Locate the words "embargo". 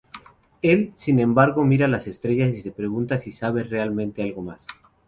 1.19-1.63